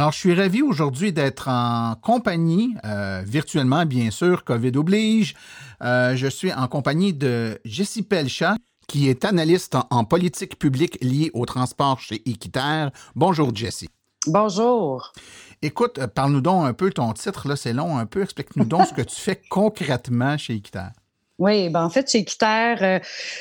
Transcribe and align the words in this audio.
Alors, 0.00 0.12
je 0.12 0.18
suis 0.18 0.34
ravi 0.34 0.62
aujourd'hui 0.62 1.12
d'être 1.12 1.48
en 1.48 1.94
compagnie, 1.94 2.74
euh, 2.86 3.22
virtuellement 3.22 3.84
bien 3.84 4.10
sûr, 4.10 4.44
COVID 4.44 4.72
oblige. 4.76 5.34
Euh, 5.82 6.16
je 6.16 6.26
suis 6.26 6.50
en 6.50 6.68
compagnie 6.68 7.12
de 7.12 7.60
Jessie 7.66 8.00
Pelchat, 8.00 8.56
qui 8.88 9.10
est 9.10 9.26
analyste 9.26 9.74
en, 9.74 9.86
en 9.90 10.04
politique 10.04 10.58
publique 10.58 10.96
liée 11.02 11.30
au 11.34 11.44
transport 11.44 12.00
chez 12.00 12.26
Équiterre. 12.26 12.92
Bonjour, 13.14 13.54
Jessie. 13.54 13.90
Bonjour. 14.26 15.12
Écoute, 15.60 15.98
euh, 15.98 16.06
parle-nous 16.06 16.40
donc 16.40 16.64
un 16.64 16.72
peu 16.72 16.88
ton 16.88 17.12
titre, 17.12 17.46
là, 17.46 17.54
c'est 17.54 17.74
long 17.74 17.98
un 17.98 18.06
peu. 18.06 18.22
Explique-nous 18.22 18.64
donc 18.64 18.86
ce 18.86 18.94
que 18.94 19.02
tu 19.02 19.20
fais 19.20 19.38
concrètement 19.50 20.38
chez 20.38 20.54
Équiterre. 20.54 20.92
Oui, 21.40 21.70
ben 21.70 21.82
en 21.82 21.88
fait, 21.88 22.10
chez 22.10 22.18
Équiterre, 22.18 22.82
euh, 22.82 22.98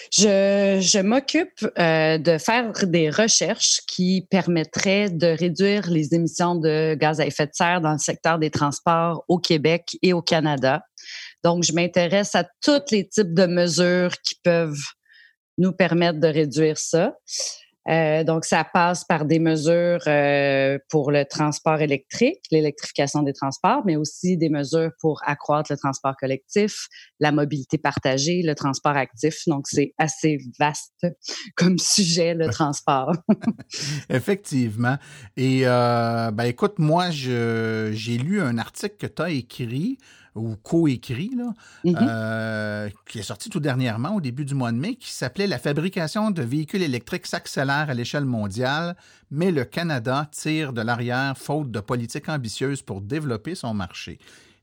je, 0.09 0.79
je 0.81 0.99
m'occupe 0.99 1.67
euh, 1.77 2.17
de 2.17 2.37
faire 2.37 2.71
des 2.87 3.09
recherches 3.09 3.81
qui 3.87 4.25
permettraient 4.31 5.09
de 5.09 5.27
réduire 5.27 5.89
les 5.89 6.15
émissions 6.15 6.55
de 6.55 6.95
gaz 6.95 7.19
à 7.19 7.25
effet 7.25 7.47
de 7.47 7.51
serre 7.53 7.81
dans 7.81 7.91
le 7.91 7.97
secteur 7.97 8.39
des 8.39 8.51
transports 8.51 9.25
au 9.27 9.37
Québec 9.37 9.97
et 10.01 10.13
au 10.13 10.21
Canada. 10.21 10.81
Donc, 11.43 11.65
je 11.65 11.73
m'intéresse 11.73 12.35
à 12.35 12.45
tous 12.63 12.89
les 12.91 13.05
types 13.05 13.33
de 13.33 13.45
mesures 13.45 14.13
qui 14.23 14.35
peuvent 14.45 14.81
nous 15.57 15.73
permettre 15.73 16.21
de 16.21 16.27
réduire 16.27 16.77
ça. 16.77 17.17
Euh, 17.89 18.23
donc, 18.23 18.45
ça 18.45 18.63
passe 18.63 19.03
par 19.03 19.25
des 19.25 19.39
mesures 19.39 20.01
euh, 20.07 20.77
pour 20.89 21.11
le 21.11 21.25
transport 21.25 21.81
électrique, 21.81 22.39
l'électrification 22.51 23.23
des 23.23 23.33
transports, 23.33 23.83
mais 23.85 23.95
aussi 23.95 24.37
des 24.37 24.49
mesures 24.49 24.91
pour 24.99 25.21
accroître 25.25 25.71
le 25.71 25.77
transport 25.77 26.15
collectif, 26.17 26.87
la 27.19 27.31
mobilité 27.31 27.77
partagée, 27.77 28.41
le 28.43 28.53
transport 28.53 28.95
actif. 28.95 29.39
Donc, 29.47 29.67
c'est 29.67 29.93
assez 29.97 30.37
vaste 30.59 31.07
comme 31.55 31.79
sujet, 31.79 32.35
le 32.35 32.49
transport. 32.49 33.13
Effectivement. 34.09 34.97
Et, 35.35 35.61
euh, 35.65 36.31
ben, 36.31 36.45
écoute, 36.45 36.77
moi, 36.77 37.09
j'ai 37.09 38.17
lu 38.17 38.41
un 38.41 38.57
article 38.57 38.97
que 38.97 39.07
tu 39.07 39.21
as 39.21 39.31
écrit 39.31 39.97
ou 40.39 40.55
coécrit, 40.55 41.31
là, 41.37 41.53
Mhm. 41.83 41.95
euh, 42.01 42.89
qui 43.07 43.19
est 43.19 43.23
sorti 43.23 43.49
tout 43.49 43.59
dernièrement, 43.59 44.15
au 44.15 44.21
début 44.21 44.45
du 44.45 44.55
mois 44.55 44.71
de 44.71 44.77
mai, 44.77 44.95
qui 44.95 45.11
s'appelait 45.11 45.47
La 45.47 45.59
fabrication 45.59 46.31
de 46.31 46.41
véhicules 46.41 46.81
électriques 46.81 47.27
s'accélère 47.27 47.89
à 47.89 47.93
l'échelle 47.93 48.25
mondiale, 48.25 48.95
mais 49.31 49.51
le 49.51 49.65
Canada 49.65 50.27
tire 50.31 50.73
de 50.73 50.81
l'arrière 50.81 51.37
faute 51.37 51.71
de 51.71 51.79
politique 51.79 52.29
ambitieuse 52.29 52.81
pour 52.81 53.01
développer 53.01 53.55
son 53.55 53.73
marché. 53.73 54.19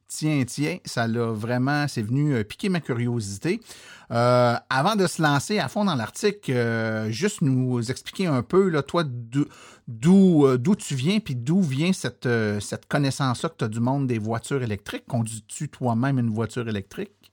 Tiens, 0.09 0.45
tiens, 0.47 0.79
ça 0.85 1.09
l'a 1.09 1.33
vraiment, 1.33 1.89
c'est 1.89 2.03
venu 2.03 2.35
euh, 2.35 2.45
piquer 2.45 2.69
ma 2.69 2.81
curiosité. 2.81 3.61
Euh, 4.13 4.55
avant 4.71 4.95
de 4.95 5.07
se 5.09 5.21
lancer 5.21 5.59
à 5.59 5.69
fond 5.69 5.85
dans 5.85 5.97
l'article, 5.97 6.53
euh, 6.53 7.11
juste 7.11 7.43
nous 7.43 7.91
expliquer 7.91 8.27
un 8.27 8.43
peu, 8.43 8.69
là, 8.69 8.83
toi, 8.83 9.03
d'où 9.05 9.47
d'où 9.89 10.47
euh, 10.47 10.59
tu 10.79 10.95
viens, 10.95 11.19
puis 11.19 11.35
d'où 11.35 11.61
vient 11.61 11.93
cette, 11.93 12.29
cette 12.61 12.87
connaissance-là 12.87 13.49
que 13.49 13.57
tu 13.59 13.65
as 13.65 13.69
du 13.69 13.81
monde 13.81 14.07
des 14.07 14.19
voitures 14.19 14.63
électriques? 14.63 15.07
Conduis-tu 15.07 15.69
toi-même 15.69 16.19
une 16.19 16.31
voiture 16.31 16.69
électrique? 16.69 17.33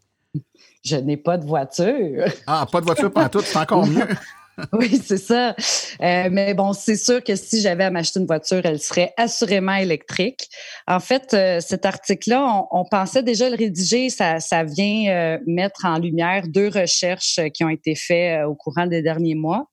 Je 0.84 0.96
n'ai 0.96 1.18
pas 1.18 1.38
de 1.38 1.46
voiture. 1.46 2.26
Ah, 2.48 2.66
pas 2.72 2.82
de 2.82 2.86
voiture 2.86 3.12
tout, 3.32 3.42
c'est 3.42 3.58
encore 3.58 3.86
mieux. 3.86 4.08
Oui, 4.74 5.00
c'est 5.04 5.18
ça. 5.18 5.56
Euh, 6.02 6.30
mais 6.32 6.54
bon, 6.54 6.74
c'est 6.74 6.96
sûr 6.96 7.24
que 7.24 7.36
si 7.36 7.62
j'avais 7.62 7.86
à 7.86 7.92
m'acheter 7.92 8.20
une 8.20 8.26
voiture, 8.26 8.62
elle 8.64 8.80
serait 8.80 9.14
assurément 9.18 9.76
électrique. 9.76 10.50
En 10.88 11.00
fait, 11.00 11.34
euh, 11.34 11.60
cet 11.60 11.86
article-là, 11.86 12.66
on, 12.72 12.80
on, 12.80 12.86
pensait 12.86 13.24
déjà 13.24 13.50
le 13.50 13.56
rédiger. 13.56 14.10
Ça, 14.10 14.40
ça 14.40 14.64
vient 14.64 15.10
euh, 15.10 15.40
mettre 15.48 15.86
en 15.86 15.98
lumière 15.98 16.48
deux 16.48 16.68
recherches 16.68 17.40
qui 17.54 17.64
ont 17.64 17.70
été 17.70 17.96
faites 17.96 18.44
euh, 18.44 18.48
au 18.48 18.56
courant 18.56 18.88
des 18.88 19.02
derniers 19.02 19.36
mois. 19.36 19.66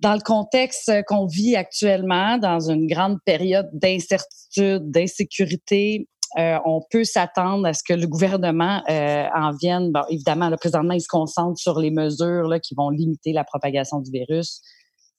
Dans 0.00 0.14
le 0.14 0.20
contexte 0.20 0.90
qu'on 1.06 1.26
vit 1.26 1.54
actuellement, 1.54 2.36
dans 2.38 2.70
une 2.70 2.88
grande 2.88 3.18
période 3.24 3.70
d'incertitude, 3.72 4.90
d'insécurité, 4.90 6.08
euh, 6.38 6.58
on 6.64 6.80
peut 6.90 7.04
s'attendre 7.04 7.66
à 7.66 7.74
ce 7.74 7.82
que 7.86 7.92
le 7.92 8.06
gouvernement 8.06 8.82
euh, 8.88 9.26
en 9.34 9.52
vienne. 9.52 9.92
Évidemment, 10.08 10.48
là, 10.48 10.56
présentement, 10.56 10.94
il 10.94 11.00
se 11.00 11.08
concentre 11.08 11.58
sur 11.58 11.78
les 11.78 11.90
mesures 11.90 12.58
qui 12.62 12.74
vont 12.74 12.88
limiter 12.88 13.32
la 13.32 13.44
propagation 13.44 14.00
du 14.00 14.10
virus, 14.10 14.62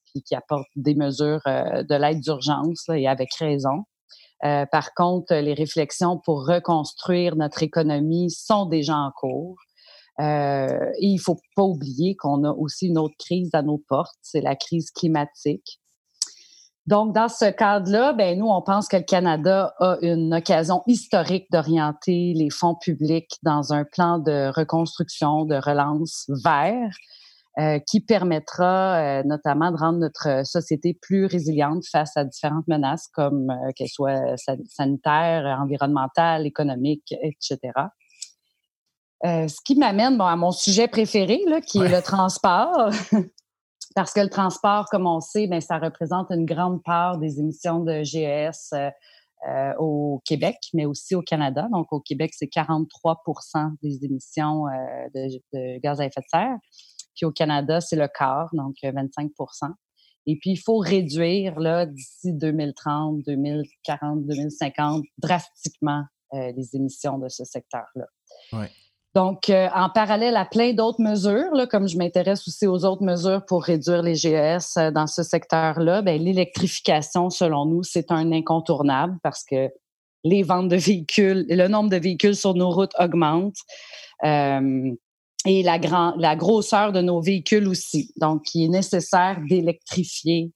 puis 0.08 0.24
qui 0.24 0.34
apportent 0.34 0.68
des 0.76 0.96
mesures 0.96 1.42
euh, 1.48 1.84
de 1.84 1.96
l'aide 1.96 2.20
d'urgence, 2.20 2.90
et 2.90 3.08
avec 3.08 3.34
raison. 3.36 3.84
Par 4.74 4.94
contre, 4.94 5.34
les 5.36 5.54
réflexions 5.54 6.20
pour 6.26 6.46
reconstruire 6.46 7.38
notre 7.38 7.64
économie 7.64 8.30
sont 8.30 8.66
déjà 8.66 8.98
en 8.98 9.10
cours. 9.16 9.56
Et 10.20 10.76
il 11.00 11.18
faut 11.18 11.38
pas 11.56 11.64
oublier 11.64 12.18
qu'on 12.18 12.44
a 12.44 12.52
aussi 12.52 12.88
une 12.88 12.98
autre 12.98 13.16
crise 13.18 13.52
à 13.54 13.62
nos 13.62 13.78
portes, 13.78 14.18
c'est 14.22 14.42
la 14.42 14.58
crise 14.58 14.92
climatique. 14.92 15.80
Donc, 16.86 17.14
dans 17.16 17.30
ce 17.30 17.50
cadre-là, 17.50 18.12
ben 18.12 18.38
nous, 18.38 18.48
on 18.48 18.62
pense 18.62 18.90
que 18.90 18.98
le 18.98 19.04
Canada 19.04 19.74
a 19.80 19.98
une 20.02 20.34
occasion 20.34 20.84
historique 20.86 21.48
d'orienter 21.50 22.34
les 22.36 22.50
fonds 22.50 22.76
publics 22.76 23.38
dans 23.42 23.72
un 23.72 23.86
plan 23.86 24.20
de 24.20 24.52
reconstruction, 24.54 25.46
de 25.46 25.56
relance 25.56 26.26
vert, 26.44 26.90
euh, 27.60 27.80
qui 27.88 28.02
permettra 28.02 28.96
euh, 28.96 29.24
notamment 29.24 29.72
de 29.72 29.78
rendre 29.78 30.00
notre 30.00 30.46
société 30.46 30.98
plus 31.00 31.26
résiliente 31.26 31.84
face 31.90 32.18
à 32.18 32.26
différentes 32.26 32.68
menaces, 32.68 33.08
comme 33.14 33.50
euh, 33.50 33.72
qu'elles 33.76 33.88
soient 33.88 34.36
sanitaires, 34.66 35.60
environnementales, 35.62 36.46
économiques, 36.46 37.14
etc. 37.22 37.60
Euh, 39.26 39.48
ce 39.48 39.56
qui 39.64 39.76
m'amène 39.76 40.18
bon, 40.18 40.26
à 40.26 40.36
mon 40.36 40.52
sujet 40.52 40.88
préféré, 40.88 41.42
là, 41.48 41.62
qui 41.62 41.80
ouais. 41.80 41.86
est 41.86 41.96
le 41.96 42.02
transport. 42.02 42.90
Parce 43.96 44.14
que 44.14 44.20
le 44.20 44.30
transport, 44.30 44.86
comme 44.90 45.08
on 45.08 45.20
sait, 45.20 45.48
ben, 45.48 45.62
ça 45.62 45.78
représente 45.78 46.32
une 46.32 46.46
grande 46.46 46.84
part 46.84 47.18
des 47.18 47.40
émissions 47.40 47.80
de 47.80 48.04
GES 48.04 48.74
euh, 48.74 48.90
euh, 49.48 49.74
au 49.78 50.22
Québec, 50.26 50.58
mais 50.74 50.86
aussi 50.86 51.16
au 51.16 51.22
Canada. 51.22 51.68
Donc, 51.72 51.92
au 51.92 52.00
Québec, 52.00 52.32
c'est 52.34 52.48
43 52.48 53.24
des 53.82 54.06
émissions 54.06 54.68
euh, 54.68 55.10
de, 55.54 55.80
gaz 55.80 56.00
à 56.00 56.06
effet 56.06 56.22
de 56.22 56.28
serre. 56.30 56.58
Puis 57.16 57.26
au 57.26 57.32
Canada, 57.32 57.80
c'est 57.82 57.96
le 57.96 58.08
quart, 58.08 58.50
donc 58.54 58.76
25 58.82 59.32
Et 60.26 60.38
puis, 60.38 60.52
il 60.52 60.58
faut 60.58 60.78
réduire 60.78 61.56
d'ici 61.86 62.34
2030, 62.34 63.20
2040, 63.26 64.26
2050 64.26 65.04
drastiquement 65.20 66.04
les 66.32 66.76
émissions 66.76 67.20
de 67.20 67.30
ce 67.30 67.44
secteur-là. 67.44 68.08
Ouais. 68.54 68.72
Donc, 69.16 69.50
euh, 69.50 69.70
en 69.76 69.90
parallèle 69.90 70.36
à 70.36 70.46
plein 70.46 70.74
d'autres 70.74 71.02
mesures, 71.02 71.54
là, 71.54 71.68
comme 71.68 71.88
je 71.88 71.98
m'intéresse 71.98 72.48
aussi 72.48 72.66
aux 72.66 72.84
autres 72.84 73.04
mesures 73.04 73.46
pour 73.46 73.64
réduire 73.64 74.02
les 74.02 74.16
GES 74.16 74.78
euh, 74.78 74.90
dans 74.90 75.06
ce 75.06 75.22
secteur-là, 75.22 76.02
ben, 76.02 76.20
l'électrification, 76.20 77.30
selon 77.30 77.66
nous, 77.66 77.84
c'est 77.84 78.12
un 78.12 78.32
incontournable 78.32 79.18
parce 79.22 79.44
que 79.44 79.70
les 80.24 80.42
ventes 80.42 80.70
de 80.70 80.78
véhicules, 80.78 81.46
le 81.48 81.68
nombre 81.68 81.90
de 81.90 81.98
véhicules 81.98 82.36
sur 82.36 82.56
nos 82.56 82.72
routes 82.72 82.94
augmente 82.98 83.58
euh, 84.24 84.92
et 85.46 85.62
la, 85.62 85.78
grand, 85.78 86.16
la 86.18 86.36
grosseur 86.36 86.92
de 86.92 87.02
nos 87.02 87.22
véhicules 87.22 87.68
aussi. 87.68 88.12
Donc, 88.20 88.44
il 88.56 88.66
est 88.66 88.70
nécessaire 88.70 89.40
d'électrifier 89.48 90.54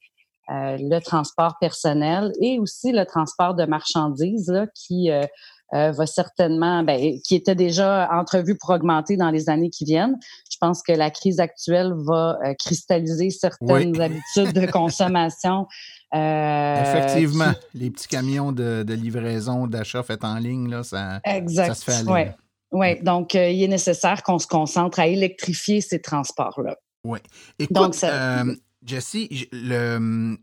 euh, 0.50 0.77
le 0.80 1.00
transport 1.00 1.57
personnel 1.59 2.31
et 2.42 2.57
aussi 2.57 2.94
le 2.94 3.06
transport 3.06 3.54
de 3.54 3.65
marchandises 3.65 4.50
là, 4.50 4.65
qui 4.74 5.12
euh, 5.12 5.25
va 5.72 6.06
certainement, 6.06 6.84
ben, 6.84 7.19
qui 7.25 7.36
était 7.36 7.56
déjà 7.56 8.10
entrevu 8.12 8.58
pour 8.58 8.69
augmenter 8.69 9.18
dans 9.18 9.31
les 9.31 9.50
années 9.50 9.69
qui 9.69 9.86
viennent. 9.86 10.18
Je 10.58 10.66
pense 10.66 10.81
que 10.81 10.92
la 10.92 11.12
crise 11.12 11.40
actuelle 11.40 11.94
va 11.96 12.40
euh, 12.44 12.54
cristalliser 12.58 13.30
certaines 13.30 13.96
oui. 13.96 14.02
habitudes 14.02 14.54
de 14.54 14.69
consommation. 14.72 15.68
Euh, 16.16 16.81
Effectivement, 16.81 17.52
qui... 17.52 17.80
les 17.80 17.92
petits 17.92 18.08
camions 18.08 18.54
de, 18.54 18.84
de 18.84 18.94
livraison, 18.94 19.68
d'achat 19.68 20.04
faits 20.04 20.24
en 20.24 20.38
ligne, 20.38 20.69
là, 20.69 20.81
ça, 20.81 21.19
exact. 21.25 21.68
ça 21.68 21.74
se 21.74 21.84
fait 21.84 22.10
aller. 22.10 22.31
Oui, 22.72 22.80
ouais. 22.80 23.02
donc 23.04 23.36
euh, 23.36 23.50
il 23.50 23.62
est 23.62 23.68
nécessaire 23.68 24.24
qu'on 24.24 24.40
se 24.40 24.48
concentre 24.48 25.02
à 25.02 25.08
électrifier 25.08 25.81
ces 25.81 26.00
transports-là. 26.02 26.78
Oui. 27.04 27.19
Écoute, 27.60 28.02
euh, 28.06 28.56
Jessie, 28.86 29.50
le, 29.52 30.38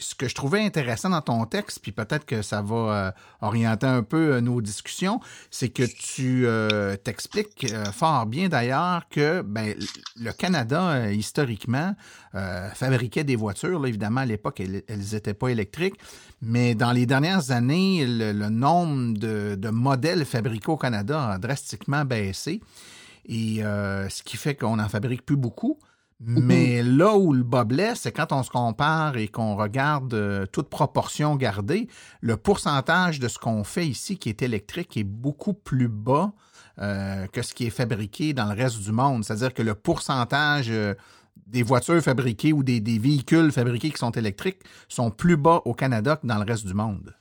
ce 0.00 0.14
que 0.14 0.28
je 0.28 0.34
trouvais 0.34 0.64
intéressant 0.64 1.10
dans 1.10 1.20
ton 1.20 1.44
texte, 1.44 1.80
puis 1.82 1.92
peut-être 1.92 2.24
que 2.24 2.42
ça 2.42 2.62
va 2.62 2.74
euh, 2.74 3.10
orienter 3.40 3.86
un 3.86 4.02
peu 4.02 4.34
euh, 4.34 4.40
nos 4.40 4.60
discussions, 4.60 5.20
c'est 5.50 5.68
que 5.68 5.82
tu 5.82 6.46
euh, 6.46 6.96
t'expliques 6.96 7.66
fort 7.92 8.26
bien 8.26 8.48
d'ailleurs 8.48 9.08
que 9.10 9.42
ben, 9.42 9.74
le 10.16 10.32
Canada, 10.32 11.10
historiquement, 11.10 11.94
fabriquait 12.74 13.24
des 13.24 13.36
voitures. 13.36 13.78
Là, 13.80 13.88
évidemment, 13.88 14.22
à 14.22 14.26
l'époque, 14.26 14.60
elles 14.60 14.82
n'étaient 15.12 15.34
pas 15.34 15.48
électriques, 15.48 15.96
mais 16.40 16.74
dans 16.74 16.92
les 16.92 17.06
dernières 17.06 17.50
années, 17.50 18.04
le, 18.06 18.32
nombre 18.48 19.18
de, 19.18 19.70
modèles 19.70 20.24
fabriqués 20.24 20.70
au 20.70 20.76
Canada 20.76 21.32
a 21.32 21.38
drastiquement 21.38 22.04
baissé. 22.04 22.60
Et 23.26 23.60
ce 23.62 24.22
qui 24.22 24.36
fait 24.36 24.54
qu'on 24.54 24.76
n'en 24.76 24.88
fabrique 24.88 25.24
plus 25.24 25.36
beaucoup. 25.36 25.78
Mais 26.22 26.82
là 26.82 27.16
où 27.16 27.32
le 27.32 27.42
bas 27.42 27.64
blesse, 27.64 28.00
c'est 28.00 28.12
quand 28.12 28.32
on 28.32 28.42
se 28.42 28.50
compare 28.50 29.16
et 29.16 29.28
qu'on 29.28 29.56
regarde 29.56 30.12
euh, 30.12 30.44
toute 30.44 30.68
proportion 30.68 31.34
gardée, 31.36 31.88
le 32.20 32.36
pourcentage 32.36 33.20
de 33.20 33.28
ce 33.28 33.38
qu'on 33.38 33.64
fait 33.64 33.86
ici 33.86 34.18
qui 34.18 34.28
est 34.28 34.42
électrique 34.42 34.98
est 34.98 35.04
beaucoup 35.04 35.54
plus 35.54 35.88
bas 35.88 36.32
euh, 36.78 37.26
que 37.28 37.40
ce 37.40 37.54
qui 37.54 37.66
est 37.66 37.70
fabriqué 37.70 38.34
dans 38.34 38.52
le 38.52 38.54
reste 38.54 38.80
du 38.80 38.92
monde. 38.92 39.24
C'est-à-dire 39.24 39.54
que 39.54 39.62
le 39.62 39.74
pourcentage 39.74 40.68
euh, 40.68 40.94
des 41.46 41.62
voitures 41.62 42.02
fabriquées 42.02 42.52
ou 42.52 42.62
des, 42.62 42.80
véhicules 42.80 43.50
fabriqués 43.50 43.90
qui 43.90 43.98
sont 43.98 44.12
électriques 44.12 44.60
sont 44.88 45.10
plus 45.10 45.38
bas 45.38 45.62
au 45.64 45.72
Canada 45.72 46.16
que 46.16 46.26
dans 46.26 46.38
le 46.38 46.44
reste 46.44 46.66
du 46.66 46.74
monde. 46.74 47.14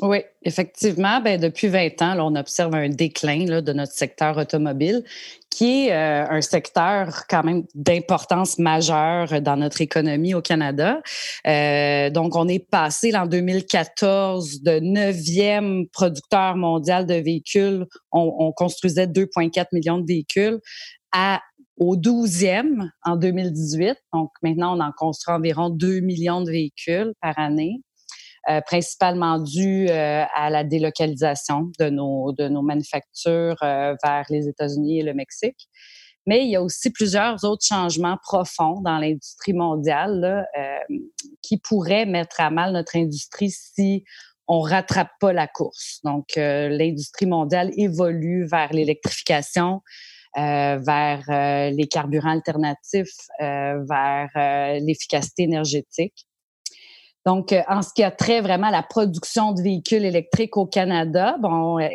Oui, 0.00 0.18
effectivement. 0.42 1.20
Ben, 1.20 1.40
depuis 1.40 1.66
20 1.66 2.02
ans, 2.02 2.16
on 2.20 2.36
observe 2.36 2.74
un 2.74 2.88
déclin 2.88 3.60
de 3.60 3.72
notre 3.72 3.92
secteur 3.92 4.36
automobile, 4.36 5.02
qui 5.50 5.88
est 5.88 5.92
euh, 5.92 6.24
un 6.28 6.40
secteur 6.40 7.24
quand 7.28 7.42
même 7.42 7.64
d'importance 7.74 8.58
majeure 8.58 9.40
dans 9.40 9.56
notre 9.56 9.80
économie 9.80 10.34
au 10.34 10.40
Canada. 10.40 11.00
Euh, 11.48 12.10
donc, 12.10 12.36
on 12.36 12.46
est 12.46 12.64
passé 12.64 13.12
en 13.16 13.26
2014 13.26 14.62
de 14.62 14.78
neuvième 14.80 15.88
producteur 15.88 16.56
mondial 16.56 17.04
de 17.04 17.14
véhicules. 17.14 17.84
On, 18.12 18.32
on 18.38 18.52
construisait 18.52 19.06
2,4 19.06 19.66
millions 19.72 19.98
de 19.98 20.06
véhicules 20.06 20.60
à 21.10 21.40
au 21.78 21.96
12e 21.96 22.88
en 23.04 23.16
2018. 23.16 23.96
Donc 24.12 24.30
maintenant, 24.42 24.76
on 24.76 24.80
en 24.80 24.92
construit 24.96 25.34
environ 25.34 25.70
2 25.70 26.00
millions 26.00 26.42
de 26.42 26.50
véhicules 26.50 27.12
par 27.20 27.38
année. 27.38 27.80
Euh, 28.48 28.62
principalement 28.62 29.38
dû 29.38 29.88
euh, 29.90 30.24
à 30.34 30.48
la 30.48 30.64
délocalisation 30.64 31.70
de 31.78 31.90
nos, 31.90 32.32
de 32.32 32.48
nos 32.48 32.62
manufactures 32.62 33.62
euh, 33.62 33.94
vers 34.02 34.24
les 34.30 34.48
États-Unis 34.48 35.00
et 35.00 35.02
le 35.02 35.12
Mexique. 35.12 35.68
Mais 36.26 36.44
il 36.44 36.50
y 36.50 36.56
a 36.56 36.62
aussi 36.62 36.90
plusieurs 36.90 37.44
autres 37.44 37.66
changements 37.66 38.16
profonds 38.22 38.80
dans 38.80 38.96
l'industrie 38.96 39.52
mondiale 39.52 40.46
qui 41.42 41.58
pourraient 41.58 42.06
mettre 42.06 42.40
à 42.40 42.50
mal 42.50 42.72
notre 42.72 42.96
industrie 42.96 43.50
si 43.50 44.04
on 44.46 44.60
rattrape 44.60 45.10
pas 45.20 45.32
la 45.32 45.46
course. 45.46 46.00
Donc, 46.04 46.36
l'industrie 46.36 47.24
mondiale 47.24 47.70
évolue 47.78 48.46
vers 48.46 48.74
l'électrification, 48.74 49.80
vers 50.36 51.22
les 51.72 51.88
carburants 51.90 52.32
alternatifs, 52.32 53.16
vers 53.40 54.28
l'efficacité 54.82 55.44
énergétique. 55.44 56.27
Donc, 57.26 57.52
euh, 57.52 57.62
en 57.68 57.82
ce 57.82 57.90
qui 57.94 58.02
a 58.02 58.10
trait 58.10 58.40
vraiment 58.40 58.68
à 58.68 58.70
la 58.70 58.82
production 58.82 59.52
de 59.52 59.60
véhicules 59.60 60.04
électriques 60.04 60.56
au 60.56 60.66
Canada, 60.66 61.36
bon, 61.40 61.78
euh, 61.78 61.82
euh, 61.82 61.88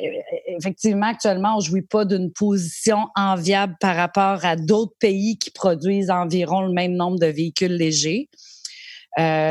effectivement, 0.57 1.07
actuellement, 1.07 1.55
on 1.55 1.59
ne 1.59 1.63
jouit 1.63 1.81
pas 1.81 2.05
d'une 2.05 2.31
position 2.31 3.07
enviable 3.15 3.75
par 3.79 3.95
rapport 3.95 4.45
à 4.45 4.55
d'autres 4.55 4.93
pays 4.99 5.37
qui 5.37 5.51
produisent 5.51 6.11
environ 6.11 6.61
le 6.61 6.71
même 6.71 6.93
nombre 6.93 7.19
de 7.19 7.27
véhicules 7.27 7.75
légers. 7.75 8.29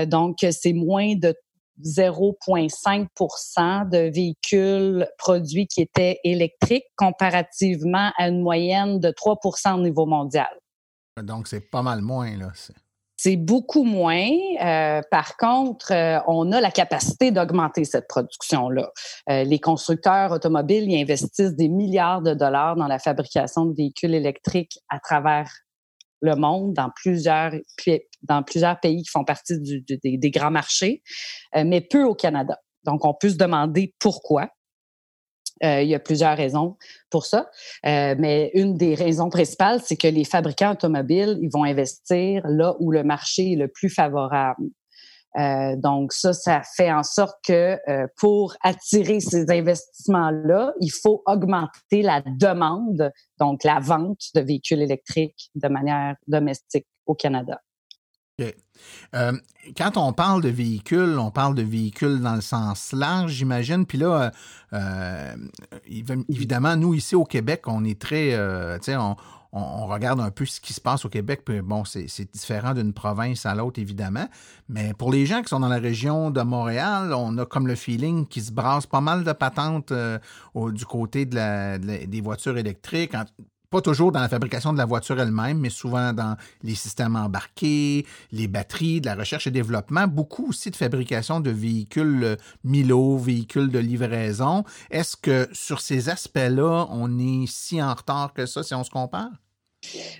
donc, 0.06 0.38
c'est 0.50 0.72
moins 0.72 1.14
de 1.14 1.34
0,5% 1.84 3.88
de 3.88 4.12
véhicules 4.12 5.06
produits 5.18 5.66
qui 5.66 5.80
étaient 5.80 6.20
électriques 6.22 6.84
comparativement 6.96 8.12
à 8.18 8.28
une 8.28 8.40
moyenne 8.40 9.00
de 9.00 9.10
3% 9.10 9.74
au 9.74 9.82
niveau 9.82 10.06
mondial. 10.06 10.50
Donc, 11.22 11.48
c'est 11.48 11.70
pas 11.70 11.82
mal 11.82 12.02
moins, 12.02 12.36
là. 12.36 12.52
C'est 13.24 13.36
beaucoup 13.36 13.84
moins. 13.84 14.32
Euh, 14.60 15.00
par 15.12 15.36
contre, 15.36 15.92
euh, 15.92 16.18
on 16.26 16.50
a 16.50 16.60
la 16.60 16.72
capacité 16.72 17.30
d'augmenter 17.30 17.84
cette 17.84 18.08
production-là. 18.08 18.90
Euh, 19.30 19.44
les 19.44 19.60
constructeurs 19.60 20.32
automobiles 20.32 20.90
y 20.90 21.00
investissent 21.00 21.54
des 21.54 21.68
milliards 21.68 22.20
de 22.20 22.34
dollars 22.34 22.74
dans 22.74 22.88
la 22.88 22.98
fabrication 22.98 23.66
de 23.66 23.76
véhicules 23.76 24.12
électriques 24.12 24.76
à 24.88 24.98
travers 24.98 25.48
le 26.20 26.34
monde, 26.34 26.74
dans 26.74 26.90
plusieurs, 26.96 27.52
pays 28.82 29.02
qui 29.02 29.08
font 29.08 29.24
partie 29.24 29.60
des, 29.60 30.18
des, 30.18 30.30
grands 30.32 30.50
marchés, 30.50 31.04
mais 31.54 31.80
peu 31.80 32.02
au 32.02 32.16
Canada. 32.16 32.58
Donc, 32.84 33.04
on 33.04 33.14
peut 33.14 33.28
se 33.28 33.36
demander 33.36 33.94
pourquoi. 34.00 34.48
Euh, 35.64 35.82
il 35.82 35.88
y 35.88 35.94
a 35.94 36.00
plusieurs 36.00 36.36
raisons 36.36 36.76
pour 37.10 37.24
ça, 37.24 37.48
euh, 37.86 38.14
mais 38.18 38.50
une 38.54 38.76
des 38.76 38.94
raisons 38.94 39.30
principales, 39.30 39.80
c'est 39.84 39.96
que 39.96 40.08
les 40.08 40.24
fabricants 40.24 40.72
automobiles, 40.72 41.38
ils 41.40 41.50
vont 41.50 41.64
investir 41.64 42.42
là 42.48 42.74
où 42.80 42.90
le 42.90 43.04
marché 43.04 43.52
est 43.52 43.56
le 43.56 43.68
plus 43.68 43.88
favorable. 43.88 44.68
Euh, 45.38 45.76
donc 45.76 46.12
ça, 46.12 46.32
ça 46.32 46.62
fait 46.76 46.92
en 46.92 47.02
sorte 47.02 47.36
que 47.46 47.78
pour 48.18 48.54
attirer 48.62 49.20
ces 49.20 49.50
investissements-là, 49.50 50.74
il 50.80 50.90
faut 50.90 51.22
augmenter 51.26 52.02
la 52.02 52.22
demande, 52.22 53.10
donc 53.38 53.64
la 53.64 53.78
vente 53.78 54.20
de 54.34 54.40
véhicules 54.40 54.82
électriques 54.82 55.50
de 55.54 55.68
manière 55.68 56.16
domestique 56.26 56.86
au 57.06 57.14
Canada. 57.14 57.60
Euh, 59.14 59.32
quand 59.76 59.96
on 59.96 60.12
parle 60.12 60.42
de 60.42 60.48
véhicules, 60.48 61.18
on 61.18 61.30
parle 61.30 61.54
de 61.54 61.62
véhicules 61.62 62.20
dans 62.20 62.34
le 62.34 62.40
sens 62.40 62.92
large, 62.92 63.32
j'imagine. 63.32 63.86
Puis 63.86 63.98
là, 63.98 64.32
euh, 64.72 65.36
évidemment, 66.28 66.76
nous, 66.76 66.94
ici 66.94 67.14
au 67.14 67.24
Québec, 67.24 67.62
on 67.66 67.84
est 67.84 68.00
très. 68.00 68.34
Euh, 68.34 68.78
sais, 68.80 68.96
on, 68.96 69.16
regarde 69.54 70.18
un 70.18 70.30
peu 70.30 70.46
ce 70.46 70.62
qui 70.62 70.72
se 70.72 70.80
passe 70.80 71.04
au 71.04 71.10
Québec. 71.10 71.42
Puis 71.44 71.60
bon, 71.60 71.84
c'est 71.84 72.32
différent 72.32 72.72
d'une 72.72 72.94
province 72.94 73.44
à 73.44 73.54
l'autre, 73.54 73.78
évidemment. 73.78 74.26
Mais 74.70 74.94
pour 74.94 75.12
les 75.12 75.26
gens 75.26 75.42
qui 75.42 75.48
sont 75.48 75.60
dans 75.60 75.68
la 75.68 75.78
région 75.78 76.30
de 76.30 76.40
Montréal, 76.40 77.12
on 77.12 77.36
a 77.36 77.44
comme 77.44 77.66
le 77.66 77.74
feeling 77.74 78.26
qu'il 78.26 78.42
se 78.42 78.50
brasse 78.50 78.86
pas 78.86 79.02
mal 79.02 79.24
de 79.24 79.32
patentes 79.32 79.92
du 79.92 80.86
côté 80.86 81.26
de 81.26 82.06
des 82.06 82.20
voitures 82.22 82.56
électriques 82.56 83.14
pas 83.72 83.80
toujours 83.80 84.12
dans 84.12 84.20
la 84.20 84.28
fabrication 84.28 84.74
de 84.74 84.78
la 84.78 84.84
voiture 84.84 85.18
elle-même, 85.18 85.58
mais 85.58 85.70
souvent 85.70 86.12
dans 86.12 86.36
les 86.62 86.74
systèmes 86.74 87.16
embarqués, 87.16 88.06
les 88.30 88.46
batteries, 88.46 89.00
de 89.00 89.06
la 89.06 89.14
recherche 89.14 89.46
et 89.46 89.50
développement, 89.50 90.06
beaucoup 90.06 90.50
aussi 90.50 90.70
de 90.70 90.76
fabrication 90.76 91.40
de 91.40 91.50
véhicules 91.50 92.22
euh, 92.22 92.36
Milo, 92.64 93.16
véhicules 93.16 93.70
de 93.70 93.78
livraison. 93.78 94.64
Est-ce 94.90 95.16
que 95.16 95.48
sur 95.52 95.80
ces 95.80 96.10
aspects-là, 96.10 96.86
on 96.90 97.18
est 97.18 97.46
si 97.46 97.82
en 97.82 97.94
retard 97.94 98.34
que 98.34 98.44
ça 98.44 98.62
si 98.62 98.74
on 98.74 98.84
se 98.84 98.90
compare? 98.90 99.30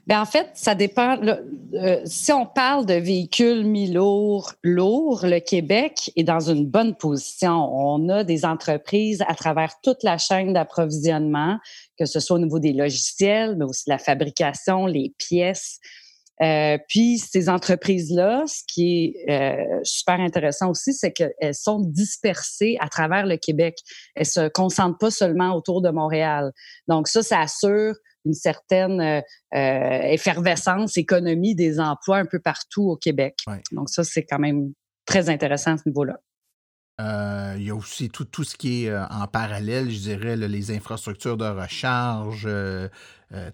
Bien, 0.07 0.23
en 0.23 0.26
fait, 0.26 0.50
ça 0.54 0.75
dépend. 0.75 1.19
Euh, 1.23 2.00
si 2.04 2.33
on 2.33 2.47
parle 2.47 2.85
de 2.85 2.95
véhicules 2.95 3.64
mi-lourds, 3.64 4.52
lourds, 4.62 5.21
le 5.25 5.38
Québec 5.38 6.11
est 6.16 6.25
dans 6.25 6.50
une 6.50 6.66
bonne 6.66 6.97
position. 6.97 7.71
On 7.73 8.09
a 8.09 8.25
des 8.25 8.45
entreprises 8.45 9.23
à 9.26 9.35
travers 9.35 9.75
toute 9.83 10.02
la 10.02 10.19
chaîne 10.19 10.52
d'approvisionnement, 10.52 11.59
que 11.99 12.07
ce 12.07 12.19
soit 12.19 12.37
au 12.37 12.40
niveau 12.40 12.59
des 12.59 12.73
logiciels, 12.73 13.57
mais 13.57 13.64
aussi 13.64 13.88
la 13.88 13.99
fabrication, 13.99 14.87
les 14.87 15.14
pièces. 15.16 15.78
Euh, 16.42 16.76
puis 16.88 17.19
ces 17.19 17.49
entreprises-là, 17.49 18.45
ce 18.47 18.62
qui 18.66 19.14
est 19.26 19.31
euh, 19.31 19.81
super 19.85 20.19
intéressant 20.19 20.71
aussi, 20.71 20.92
c'est 20.92 21.12
qu'elles 21.12 21.54
sont 21.54 21.78
dispersées 21.78 22.76
à 22.81 22.88
travers 22.88 23.26
le 23.26 23.37
Québec. 23.37 23.78
Elles 24.16 24.26
se 24.26 24.49
concentrent 24.49 24.99
pas 24.99 25.12
seulement 25.12 25.54
autour 25.54 25.83
de 25.83 25.90
Montréal. 25.90 26.52
Donc 26.88 27.07
ça, 27.07 27.23
ça 27.23 27.40
assure 27.40 27.95
une 28.25 28.35
certaine 28.35 29.00
euh, 29.00 29.21
euh, 29.55 30.02
effervescence, 30.02 30.97
économie 30.97 31.55
des 31.55 31.81
emplois 31.81 32.19
un 32.19 32.26
peu 32.26 32.38
partout 32.38 32.91
au 32.91 32.97
Québec. 32.97 33.37
Donc 33.73 33.88
ça, 33.88 34.05
c'est 34.05 34.25
quand 34.25 34.38
même 34.38 34.73
très 35.07 35.29
intéressant 35.29 35.75
à 35.75 35.79
ce 35.79 35.88
niveau-là. 35.88 36.19
Euh, 37.00 37.55
il 37.57 37.64
y 37.64 37.71
a 37.71 37.75
aussi 37.75 38.11
tout, 38.11 38.26
tout 38.26 38.45
ce 38.45 38.55
qui 38.55 38.85
est 38.85 38.97
en 38.97 39.26
parallèle, 39.26 39.91
je 39.91 39.99
dirais, 39.99 40.37
les 40.37 40.71
infrastructures 40.71 41.37
de 41.37 41.47
recharge, 41.47 42.47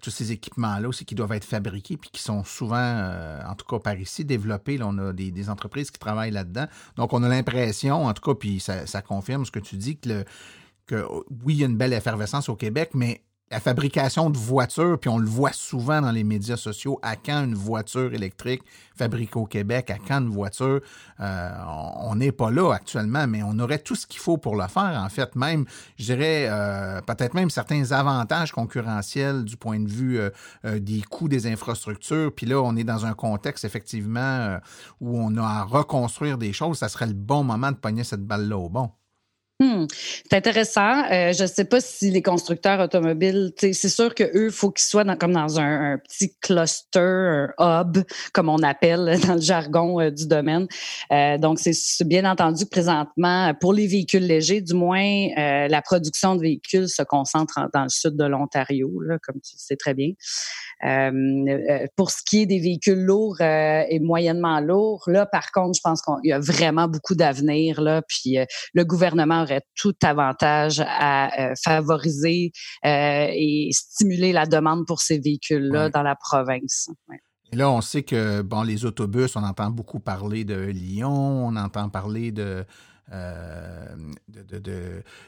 tous 0.03 0.11
ces 0.11 0.33
équipements-là 0.33 0.89
aussi 0.89 1.05
qui 1.05 1.15
doivent 1.15 1.33
être 1.33 1.45
fabriqués 1.45 1.97
puis 1.97 2.11
qui 2.11 2.21
sont 2.21 2.43
souvent, 2.43 3.11
en 3.49 3.55
tout 3.55 3.65
cas 3.65 3.79
par 3.79 3.97
ici, 3.97 4.25
développés. 4.25 4.79
on 4.83 4.99
a 4.99 5.13
des, 5.13 5.49
entreprises 5.49 5.91
qui 5.91 6.01
travaillent 6.01 6.33
là-dedans. 6.33 6.67
Donc, 6.97 7.13
on 7.13 7.23
a 7.23 7.29
l'impression, 7.29 8.07
en 8.07 8.13
tout 8.13 8.23
cas, 8.23 8.39
puis 8.39 8.61
ça, 8.61 9.03
confirme 9.03 9.47
ce 9.47 9.53
que 9.53 9.61
tu 9.61 9.77
dis, 9.77 9.97
que, 9.97 10.25
que 10.87 11.07
oui, 11.45 11.55
il 11.55 11.61
y 11.61 11.63
a 11.63 11.67
une 11.67 11.79
belle 11.79 11.93
effervescence 11.93 12.49
au 12.49 12.57
Québec, 12.57 12.91
mais 12.93 13.23
la 13.50 13.61
fabrication 13.61 14.28
de 14.28 14.37
voitures, 14.37 14.99
puis 14.99 15.09
on 15.09 15.19
le 15.19 15.26
voit 15.26 15.52
souvent 15.52 16.02
dans 16.02 16.11
les 16.11 16.25
médias 16.25 16.57
sociaux, 16.57 16.99
à 17.02 17.17
quand 17.17 17.45
une 17.45 17.55
voiture 17.55 18.12
électrique 18.12 18.62
fabriquée 18.97 19.38
au 19.38 19.47
Québec, 19.47 19.90
à 19.90 19.97
quand 19.97 20.21
une 20.21 20.28
voiture, 20.28 20.81
euh, 21.21 21.50
on 22.00 22.17
n'est 22.17 22.33
pas 22.33 22.50
là 22.50 22.73
actuellement, 22.73 23.26
mais 23.26 23.43
on 23.43 23.59
aurait 23.59 23.78
tout 23.78 23.95
ce 23.95 24.07
qu'il 24.07 24.21
faut 24.21 24.37
pour 24.37 24.57
le 24.57 24.67
faire, 24.67 25.00
en 25.02 25.09
fait, 25.09 25.35
même, 25.35 25.64
je 25.99 26.05
dirais, 26.05 26.47
euh, 26.49 27.00
peut-être 27.00 27.35
même 27.35 27.49
certains 27.49 27.93
avantages 27.93 28.52
concurrentiels 28.52 29.45
du 29.45 29.57
point 29.57 29.81
de 29.81 29.88
vue 29.88 30.19
euh, 30.21 30.78
des 30.78 31.00
coûts 31.02 31.28
des 31.28 31.47
infrastructures, 31.47 32.33
puis 32.35 32.45
là, 32.45 32.61
on 32.61 32.76
est 32.76 32.85
dans 32.85 33.07
un 33.07 33.14
contexte, 33.14 33.64
effectivement, 33.64 34.59
où 35.00 35.19
on 35.19 35.37
a 35.37 35.43
à 35.43 35.62
reconstruire 35.62 36.37
des 36.37 36.52
choses, 36.52 36.78
ça 36.78 36.88
serait 36.88 37.07
le 37.07 37.14
bon 37.14 37.45
moment 37.45 37.73
de 37.73 37.76
pogner 37.76 38.05
cette 38.05 38.26
balle-là 38.26 38.59
au 38.59 38.69
bon. 38.69 38.90
Hmm. 39.61 39.87
C'est 40.31 40.37
intéressant. 40.37 41.03
Euh, 41.11 41.33
je 41.33 41.43
ne 41.43 41.49
sais 41.49 41.65
pas 41.65 41.81
si 41.81 42.12
les 42.12 42.23
constructeurs 42.23 42.79
automobiles, 42.79 43.53
c'est 43.59 43.73
sûr 43.88 44.15
que 44.15 44.23
eux, 44.37 44.50
faut 44.50 44.71
qu'ils 44.71 44.87
soient 44.87 45.05
comme 45.17 45.33
dans 45.33 45.59
un, 45.59 45.99
petit 45.99 46.33
cluster, 46.41 47.49
un 47.59 47.81
hub, 47.81 47.99
comme 48.33 48.49
on 48.49 48.62
appelle 48.62 49.19
dans 49.27 49.35
le 49.35 49.41
jargon 49.41 50.00
euh, 50.00 50.11
du 50.12 50.29
domaine. 50.29 50.69
Euh, 51.11 51.38
donc, 51.38 51.59
c'est 51.59 52.07
bien 52.07 52.25
entendu 52.25 52.67
présentement, 52.67 53.53
pour 53.61 53.73
les 53.73 53.88
véhicules 53.88 54.25
légers, 54.25 54.61
du 54.61 54.75
moins, 54.75 55.27
la 55.37 55.83
production 55.83 56.37
de 56.37 56.43
véhicules 56.43 56.88
se 56.88 57.03
concentre 57.03 57.59
dans 57.75 57.83
le 57.83 57.88
sud 57.88 58.17
de 58.17 58.25
l'Ontario, 58.25 58.88
comme 59.25 59.41
tu 59.41 59.57
sais 59.57 59.77
très 59.77 59.95
bien. 59.95 60.12
pour 61.97 62.11
ce 62.11 62.23
qui 62.25 62.43
est 62.43 62.47
des 62.47 62.61
véhicules 62.61 63.03
lourds 63.03 63.41
et 63.41 63.99
moyennement 64.00 64.61
lourds, 64.61 65.03
là, 65.09 65.27
par 65.27 65.50
contre, 65.50 65.77
je 65.77 65.81
pense 65.83 66.00
qu'il 66.03 66.31
y 66.31 66.33
a 66.33 66.38
vraiment 66.38 66.87
beaucoup 66.87 67.17
d'avenir. 67.17 68.03
Puis 68.09 68.37
le 68.75 68.85
gouvernement 68.85 69.45
tout 69.75 69.95
avantage 70.02 70.83
à 70.87 71.50
euh, 71.50 71.55
favoriser 71.62 72.52
euh, 72.85 73.28
et 73.31 73.71
stimuler 73.73 74.33
la 74.33 74.47
demande 74.47 74.87
pour 74.87 75.00
ces 75.00 75.19
véhicules-là 75.19 75.90
dans 75.90 76.02
la 76.02 76.17
province. 76.17 76.90
Et 77.52 77.57
là, 77.57 77.71
on 77.71 77.81
sait 77.81 78.02
que 78.02 78.43
bon, 78.43 78.62
les 78.62 78.85
autobus, 78.85 79.37
on 79.37 79.43
entend 79.43 79.71
beaucoup 79.71 80.00
parler 80.00 80.45
de 80.45 80.57
Lyon, 80.57 81.47
on 81.47 81.57
entend 81.57 81.88
parler 81.88 82.31
de, 82.31 82.64
euh, 83.12 83.87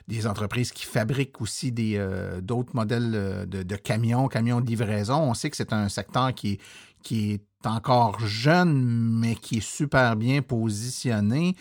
des 0.07 0.27
entreprises 0.27 0.73
qui 0.73 0.85
fabriquent 0.85 1.41
aussi 1.41 1.73
d'autres 1.73 2.75
modèles 2.75 3.47
de, 3.49 3.77
camions, 3.77 4.29
camions 4.29 4.61
de 4.61 4.67
livraison. 4.67 5.19
On 5.19 5.35
sait 5.35 5.49
que 5.49 5.57
c'est 5.57 5.73
un 5.73 5.89
secteur 5.89 6.35
qui, 6.35 6.59
qui 7.03 7.33
est 7.33 7.67
encore 7.67 8.21
jeune, 8.21 8.85
mais 9.19 9.35
qui 9.35 9.59
est 9.59 9.67
super 9.67 10.17
bien 10.17 10.43
positionné. 10.43 11.57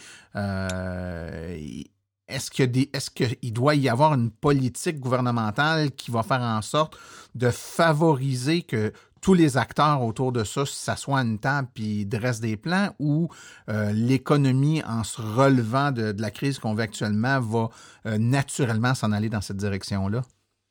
Est-ce 2.29 3.09
qu'il 3.09 3.53
doit 3.53 3.75
y 3.75 3.89
avoir 3.89 4.13
une 4.13 4.31
politique 4.31 5.00
gouvernementale 5.00 5.91
qui 5.91 6.12
va 6.12 6.24
faire 6.24 6.41
en 6.41 6.62
sorte 6.62 6.98
de 7.36 7.50
favoriser 7.50 8.62
que 8.62 8.93
tous 9.21 9.33
les 9.33 9.57
acteurs 9.57 10.01
autour 10.01 10.31
de 10.31 10.43
ça 10.43 10.65
s'assoient 10.65 11.19
à 11.19 11.24
une 11.24 11.39
table 11.39 11.67
puis 11.74 12.05
dressent 12.05 12.39
des 12.39 12.57
plans 12.57 12.89
ou 13.00 13.29
euh, 13.69 13.91
l'économie, 13.91 14.81
en 14.88 15.03
se 15.03 15.21
relevant 15.21 15.91
de, 15.91 16.15
la 16.17 16.31
crise 16.31 16.59
qu'on 16.59 16.74
vit 16.74 16.83
actuellement, 16.83 17.39
va 17.39 17.69
euh, 18.05 18.17
naturellement 18.17 18.93
s'en 18.93 19.12
aller 19.12 19.29
dans 19.29 19.41
cette 19.41 19.57
direction-là? 19.57 20.21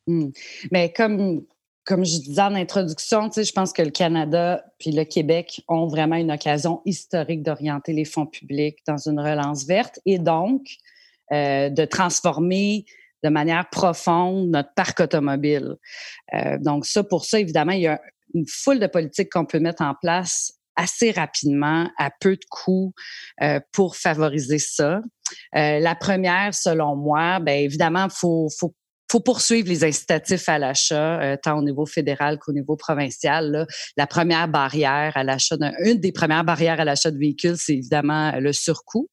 Hmm. 0.07 0.31
Mais 0.73 0.93
comme, 0.93 1.43
comme 1.85 2.05
je 2.05 2.19
disais 2.19 2.41
en 2.41 2.55
introduction, 2.55 3.31
je 3.31 3.53
pense 3.53 3.73
que 3.73 3.83
le 3.83 3.91
Canada 3.91 4.65
puis 4.79 4.93
le 4.93 5.05
Québec 5.05 5.63
ont 5.69 5.87
vraiment 5.87 6.17
une 6.17 6.31
occasion 6.31 6.81
historique 6.85 7.43
d'orienter 7.43 7.93
les 7.93 8.05
fonds 8.05 8.27
publics 8.27 8.79
dans 8.87 8.97
une 8.97 9.21
relance 9.21 9.67
verte 9.67 10.01
et 10.07 10.19
donc 10.19 10.79
euh, 11.33 11.69
de 11.69 11.85
transformer 11.85 12.85
de 13.23 13.29
manière 13.29 13.69
profonde 13.69 14.49
notre 14.49 14.73
parc 14.75 15.01
automobile. 15.01 15.77
Euh, 16.35 16.57
donc 16.59 16.87
ça, 16.87 17.05
pour 17.05 17.25
ça, 17.25 17.39
évidemment, 17.39 17.73
il 17.73 17.83
y 17.83 17.87
a 17.87 18.01
une 18.35 18.47
foule 18.47 18.79
de 18.79 18.87
politiques 18.87 19.31
qu'on 19.31 19.45
peut 19.45 19.59
mettre 19.59 19.83
en 19.83 19.95
place 20.01 20.53
assez 20.77 21.11
rapidement, 21.11 21.91
à 21.99 22.11
peu 22.21 22.37
de 22.37 22.45
coûts, 22.49 22.95
euh, 23.43 23.61
pour 23.73 23.97
favoriser 23.97 24.59
ça. 24.59 25.03
la 25.53 25.95
première, 25.97 26.55
selon 26.55 26.97
moi, 26.97 27.41
bien 27.41 27.57
évidemment, 27.57 28.09
faut, 28.09 28.49
faut 28.59 28.75
faut 29.11 29.21
poursuivre 29.21 29.69
les 29.69 29.85
incitatifs 29.85 30.51
à 30.51 30.59
l'achat, 30.59 31.39
tant 31.43 31.59
au 31.59 31.63
niveau 31.63 31.87
fédéral 31.87 32.39
qu'au 32.39 32.53
niveau 32.53 32.77
provincial. 32.77 33.67
La 33.97 34.07
première 34.07 34.49
barrière 34.49 35.13
à 35.17 35.25
l'achat, 35.25 35.57
une 35.83 35.99
des 35.99 36.13
premières 36.13 36.45
barrières 36.45 36.79
à 36.79 36.85
l'achat 36.85 37.11
de 37.11 37.17
véhicules, 37.17 37.57
c'est 37.57 37.73
évidemment 37.73 38.33
le 38.39 38.53
surcoût. 38.53 39.09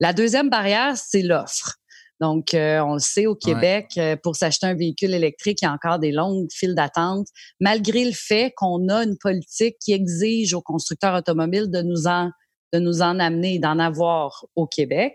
La 0.00 0.12
deuxième 0.12 0.50
barrière, 0.50 0.96
c'est 0.96 1.22
l'offre. 1.22 1.76
Donc, 2.20 2.54
euh, 2.54 2.80
on 2.80 2.94
le 2.94 2.98
sait, 2.98 3.26
au 3.26 3.34
Québec, 3.34 3.88
euh, 3.98 4.16
pour 4.16 4.36
s'acheter 4.36 4.66
un 4.66 4.74
véhicule 4.74 5.12
électrique, 5.12 5.58
il 5.60 5.66
y 5.66 5.68
a 5.68 5.72
encore 5.72 5.98
des 5.98 6.12
longues 6.12 6.48
files 6.50 6.74
d'attente, 6.74 7.26
malgré 7.60 8.04
le 8.04 8.12
fait 8.12 8.52
qu'on 8.56 8.88
a 8.88 9.04
une 9.04 9.18
politique 9.18 9.76
qui 9.80 9.92
exige 9.92 10.54
aux 10.54 10.62
constructeurs 10.62 11.14
automobiles 11.14 11.70
de 11.70 11.82
nous 11.82 12.06
en 12.06 12.30
de 12.72 12.80
nous 12.80 13.00
en 13.00 13.20
amener, 13.20 13.60
d'en 13.60 13.78
avoir 13.78 14.44
au 14.56 14.66
Québec. 14.66 15.14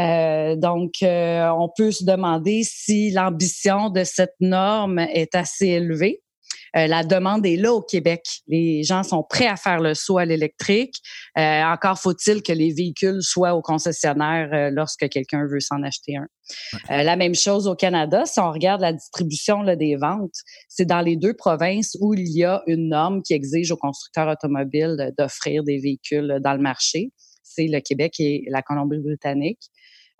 Euh, 0.00 0.56
donc, 0.56 0.94
on 1.00 1.70
peut 1.74 1.92
se 1.92 2.04
demander 2.04 2.64
si 2.64 3.12
l'ambition 3.12 3.88
de 3.88 4.02
cette 4.02 4.34
norme 4.40 4.98
est 4.98 5.36
assez 5.36 5.68
élevée. 5.68 6.22
Euh, 6.76 6.86
la 6.86 7.04
demande 7.04 7.44
est 7.44 7.56
là 7.56 7.72
au 7.72 7.82
Québec. 7.82 8.22
Les 8.46 8.82
gens 8.82 9.02
sont 9.02 9.22
prêts 9.22 9.46
à 9.46 9.56
faire 9.56 9.80
le 9.80 9.94
saut 9.94 10.18
à 10.18 10.24
l'électrique. 10.24 10.96
Euh, 11.38 11.62
encore 11.64 11.98
faut-il 11.98 12.42
que 12.42 12.52
les 12.52 12.72
véhicules 12.72 13.22
soient 13.22 13.54
au 13.54 13.62
concessionnaire 13.62 14.48
euh, 14.52 14.70
lorsque 14.72 15.08
quelqu'un 15.08 15.46
veut 15.46 15.60
s'en 15.60 15.82
acheter 15.82 16.16
un. 16.16 16.26
la 16.88 17.16
même 17.16 17.34
chose 17.34 17.66
au 17.68 17.74
Canada. 17.74 18.24
Si 18.24 18.40
on 18.40 18.50
regarde 18.50 18.80
la 18.80 18.92
distribution 18.92 19.62
là, 19.62 19.76
des 19.76 19.96
ventes, 19.96 20.34
c'est 20.68 20.86
dans 20.86 21.00
les 21.00 21.16
deux 21.16 21.34
provinces 21.34 21.96
où 22.00 22.14
il 22.14 22.28
y 22.28 22.44
a 22.44 22.62
une 22.66 22.88
norme 22.88 23.22
qui 23.22 23.34
exige 23.34 23.70
aux 23.70 23.76
constructeurs 23.76 24.28
automobiles 24.28 25.12
d'offrir 25.18 25.62
des 25.64 25.78
véhicules 25.78 26.38
dans 26.42 26.54
le 26.54 26.60
marché. 26.60 27.10
C'est 27.42 27.66
le 27.66 27.80
Québec 27.80 28.14
et 28.18 28.44
la 28.48 28.62
Colombie-Britannique. 28.62 29.60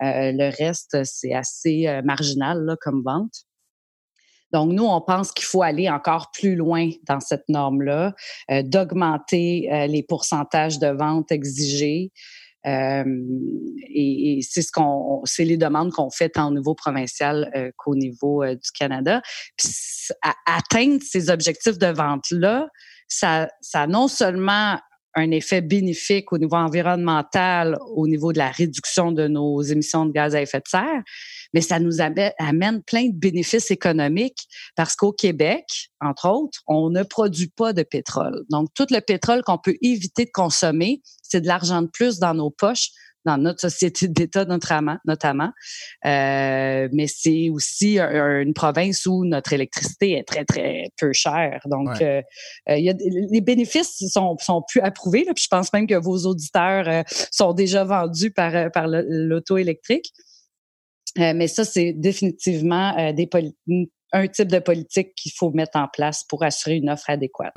le 0.01 0.51
reste, 0.57 0.99
c'est 1.05 1.33
assez 1.33 1.87
marginal 2.05 2.63
là, 2.65 2.77
comme 2.81 3.03
vente. 3.05 3.47
Donc, 4.53 4.73
nous, 4.73 4.85
on 4.85 5.01
pense 5.01 5.33
qu'il 5.33 5.47
faut 5.47 5.63
aller 5.63 5.89
encore 5.89 6.31
plus 6.31 6.55
loin 6.55 6.91
dans 7.09 7.21
cette 7.21 7.49
norme-là, 7.49 8.15
euh, 8.51 8.63
d'augmenter 8.63 9.69
euh, 9.73 9.87
les 9.87 10.03
pourcentages 10.03 10.79
de 10.79 10.89
vente 10.89 11.33
exigés. 11.33 12.13
Euh, 12.67 13.05
et, 13.89 14.41
c'est 14.49 14.63
ce 14.63 14.71
qu'on, 14.71 15.23
c'est 15.25 15.45
les 15.45 15.57
demandes 15.57 15.91
qu'on 15.91 16.11
fait 16.11 16.29
tant 16.29 16.49
au 16.49 16.55
niveau 16.55 16.75
provincial 16.75 17.73
qu'au 17.77 17.97
niveau 17.97 18.45
du 18.47 18.71
Canada. 18.79 19.21
Atteindre 20.47 21.03
ces 21.03 21.31
objectifs 21.31 21.79
de 21.79 21.89
vente-là, 21.89 22.69
ça, 23.09 23.49
ça 23.61 23.87
non 23.87 24.07
seulement 24.07 24.79
un 25.15 25.31
effet 25.31 25.61
bénéfique 25.61 26.33
au 26.33 26.39
niveau 26.39 26.57
environnemental, 26.57 27.77
au 27.95 28.07
niveau 28.07 28.33
de 28.33 28.39
la 28.39 28.51
réduction 28.51 29.13
de 29.13 29.29
nos 29.29 29.61
émissions 29.63 30.07
de 30.07 30.13
gaz 30.13 30.35
à 30.35 30.43
effet 30.43 30.59
de 30.59 30.69
serre, 30.69 31.03
mais 31.53 31.61
ça 31.61 31.79
nous 31.79 32.01
amène 32.01 32.83
plein 32.83 33.09
de 33.09 33.15
bénéfices 33.15 33.71
économiques 33.71 34.49
parce 34.77 34.97
qu'au 34.97 35.13
Québec, 35.13 35.91
entre 36.01 36.29
autres, 36.29 36.61
on 36.67 36.91
ne 36.91 37.03
produit 37.03 37.49
pas 37.49 37.73
de 37.73 37.83
pétrole. 37.83 38.45
Donc, 38.51 38.69
tout 38.75 38.87
le 38.91 39.01
pétrole 39.01 39.43
qu'on 39.43 39.59
peut 39.59 39.77
éviter 39.83 40.25
de 40.25 40.31
consommer, 40.33 41.03
c'est 41.23 41.41
de 41.41 41.47
l'argent 41.47 41.83
de 41.83 41.89
plus 41.89 42.19
dans 42.19 42.35
nos 42.35 42.51
poches 42.51 42.91
dans 43.25 43.39
notre 43.39 43.61
société 43.61 44.09
d'État 44.09 44.45
notamment, 44.45 44.99
notamment. 45.05 45.51
Euh, 46.05 46.89
mais 46.93 47.07
c'est 47.07 47.51
aussi 47.51 47.99
une 47.99 48.55
province 48.55 49.07
où 49.07 49.25
notre 49.25 49.53
électricité 49.53 50.13
est 50.13 50.25
très 50.25 50.45
très 50.45 50.91
peu 51.01 51.13
chère. 51.13 51.61
Donc, 51.67 52.01
euh, 52.01 52.23
euh, 52.69 52.77
il 52.77 52.85
y 52.85 52.91
a, 52.91 52.95
les 53.31 53.41
bénéfices 53.41 54.03
sont, 54.09 54.37
sont 54.41 54.63
plus 54.69 54.81
approuvés. 54.81 55.25
Là, 55.25 55.33
puis 55.35 55.45
je 55.45 55.49
pense 55.49 55.73
même 55.73 55.87
que 55.87 55.95
vos 55.95 56.19
auditeurs 56.27 57.05
sont 57.31 57.53
déjà 57.53 57.85
vendus 57.85 58.31
par 58.31 58.71
par 58.73 58.87
l'auto 58.89 59.57
électrique. 59.57 60.13
Euh, 61.19 61.33
mais 61.35 61.49
ça, 61.49 61.65
c'est 61.65 61.93
définitivement 61.93 62.97
euh, 62.99 63.13
des 63.13 63.29
un 64.13 64.27
type 64.29 64.49
de 64.49 64.59
politique 64.59 65.15
qu'il 65.15 65.33
faut 65.33 65.51
mettre 65.51 65.79
en 65.79 65.89
place 65.89 66.25
pour 66.25 66.43
assurer 66.43 66.77
une 66.77 66.91
offre 66.91 67.09
adéquate. 67.09 67.53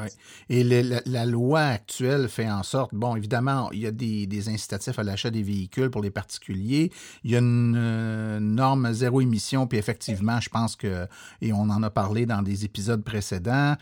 Et 0.50 0.64
la, 0.64 1.26
loi 1.26 1.62
actuelle 1.62 2.30
fait 2.30 2.50
en 2.50 2.64
sorte, 2.64 2.94
bon, 2.94 3.16
évidemment, 3.16 3.72
il 3.72 3.80
y 3.80 3.88
a 3.88 3.92
des, 3.92 4.50
incitatifs 4.50 4.98
à 5.00 5.04
l'achat 5.04 5.32
des 5.32 5.44
véhicules 5.44 5.90
pour 5.90 6.02
les 6.02 6.12
particuliers. 6.12 6.92
Il 7.24 7.32
y 7.32 7.36
a 7.36 7.40
une 7.40 7.76
euh, 7.78 8.40
norme 8.40 8.94
zéro 8.94 9.22
émission, 9.22 9.68
puis 9.68 9.78
effectivement, 9.78 10.40
je 10.40 10.50
pense 10.50 10.76
que, 10.76 11.08
et 11.42 11.52
on 11.52 11.62
en 11.62 11.84
a 11.84 11.90
parlé 11.90 12.26
dans 12.26 12.42
des 12.42 12.66
épisodes 12.66 13.04
précédents, 13.04 13.76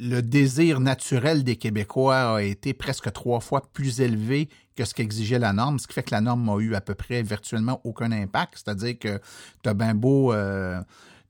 le 0.00 0.20
désir 0.20 0.80
naturel 0.80 1.42
des 1.42 1.56
Québécois 1.56 2.36
a 2.36 2.42
été 2.42 2.72
presque 2.72 3.12
trois 3.12 3.40
fois 3.40 3.62
plus 3.72 4.00
élevé 4.00 4.48
que 4.76 4.84
ce 4.84 4.94
qu'exigeait 4.94 5.40
la 5.40 5.52
norme, 5.52 5.78
ce 5.78 5.88
qui 5.88 5.94
fait 5.94 6.04
que 6.04 6.12
la 6.12 6.20
norme 6.20 6.48
a 6.48 6.58
eu 6.58 6.74
à 6.74 6.80
peu 6.80 6.94
près 6.94 7.22
virtuellement 7.22 7.80
aucun 7.82 8.12
impact. 8.12 8.62
C'est-à-dire 8.64 8.98
que 8.98 9.20
tu 9.62 9.68
as 9.68 9.74
bien 9.74 9.94
beau, 9.94 10.32
euh, 10.32 10.80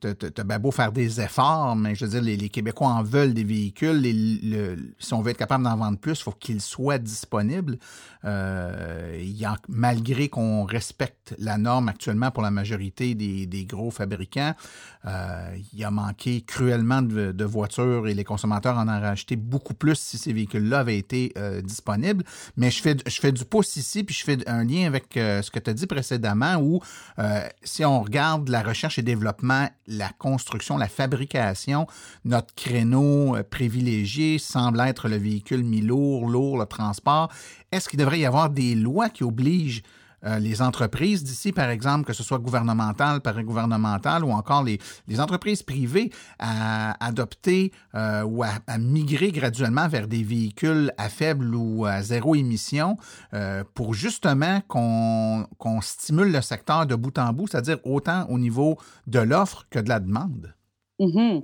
t'as 0.00 0.44
bien 0.44 0.58
beau 0.58 0.70
faire 0.70 0.92
des 0.92 1.20
efforts, 1.20 1.76
mais 1.76 1.94
je 1.94 2.04
veux 2.04 2.10
dire, 2.10 2.22
les, 2.22 2.48
Québécois 2.48 2.88
en 2.88 3.02
veulent 3.02 3.34
des 3.34 3.44
véhicules. 3.44 4.00
si 4.98 5.14
on 5.14 5.22
veut 5.22 5.30
être 5.30 5.38
capable 5.38 5.64
d'en 5.64 5.76
vendre 5.76 5.98
plus, 5.98 6.18
il 6.18 6.22
faut 6.22 6.32
qu'ils 6.32 6.60
soient 6.60 6.98
disponibles. 6.98 7.78
Euh, 8.24 9.16
y 9.22 9.44
a, 9.44 9.56
malgré 9.68 10.28
qu'on 10.28 10.64
respecte 10.64 11.34
la 11.38 11.56
norme 11.56 11.88
actuellement 11.88 12.30
pour 12.30 12.42
la 12.42 12.50
majorité 12.50 13.14
des, 13.14 13.64
gros 13.64 13.90
fabricants, 13.90 14.54
euh, 15.04 15.56
il 15.72 15.84
a 15.84 15.90
manqué 15.90 16.42
cruellement 16.42 17.02
de, 17.02 17.44
voitures 17.44 18.08
et 18.08 18.14
les 18.14 18.24
consommateurs 18.24 18.76
en 18.76 18.88
ont 18.88 19.00
racheté 19.00 19.36
beaucoup 19.36 19.74
plus 19.74 19.94
si 19.94 20.18
ces 20.18 20.32
véhicules-là 20.32 20.80
avaient 20.80 20.98
été 20.98 21.32
euh, 21.36 21.62
disponibles. 21.62 22.24
Mais 22.56 22.70
je 22.70 22.82
fais, 22.82 22.96
je 23.06 23.20
fais 23.20 23.32
du 23.32 23.44
pouce 23.44 23.76
ici, 23.76 24.04
puis 24.04 24.14
je 24.14 24.24
fais 24.24 24.48
un 24.48 24.64
lien 24.64 24.86
avec 24.86 25.06
ce 25.14 25.50
que 25.50 25.58
tu 25.58 25.70
as 25.70 25.74
dit 25.74 25.86
précédemment, 25.86 26.56
où 26.56 26.80
si 27.62 27.84
on 27.84 28.02
regarde 28.02 28.48
la 28.48 28.62
recherche 28.62 28.98
et 28.98 29.02
développement, 29.02 29.68
la 29.88 30.10
construction, 30.18 30.76
la 30.76 30.88
fabrication, 30.88 31.86
notre 32.24 32.54
créneau 32.54 33.36
privilégié 33.50 34.38
semble 34.38 34.80
être 34.80 35.08
le 35.08 35.16
véhicule 35.16 35.64
mi-lourd, 35.64 36.28
lourd, 36.28 36.58
le 36.58 36.66
transport. 36.66 37.32
Est-ce 37.72 37.88
qu'il 37.88 37.98
devrait 37.98 38.20
y 38.20 38.26
avoir 38.26 38.50
des 38.50 38.74
lois 38.74 39.08
qui 39.08 39.24
obligent 39.24 39.82
euh, 40.24 40.38
les 40.38 40.62
entreprises 40.62 41.22
d'ici, 41.22 41.52
par 41.52 41.70
exemple, 41.70 42.04
que 42.04 42.12
ce 42.12 42.22
soit 42.22 42.38
gouvernemental, 42.38 43.20
paragouvernemental 43.20 44.24
ou 44.24 44.30
encore 44.30 44.64
les, 44.64 44.78
entreprises 45.20 45.62
privées 45.62 46.10
à 46.38 47.04
adopter 47.04 47.72
euh, 47.94 48.22
ou 48.22 48.42
à, 48.42 48.78
migrer 48.78 49.32
graduellement 49.32 49.88
vers 49.88 50.06
des 50.06 50.22
véhicules 50.22 50.92
à 50.96 51.08
faible 51.08 51.54
ou 51.54 51.84
à 51.86 52.02
zéro 52.02 52.34
émission 52.34 52.96
euh, 53.34 53.64
pour 53.74 53.94
justement 53.94 54.60
qu'on 54.68 55.46
stimule 55.80 56.32
le 56.32 56.40
secteur 56.40 56.86
de 56.86 56.94
bout 56.94 57.18
en 57.18 57.32
bout, 57.32 57.48
c'est-à-dire 57.48 57.78
autant 57.84 58.26
au 58.28 58.38
niveau 58.38 58.78
de 59.06 59.18
l'offre 59.18 59.66
que 59.70 59.78
de 59.78 59.88
la 59.88 60.00
demande? 60.00 60.54
Mhm. 61.00 61.42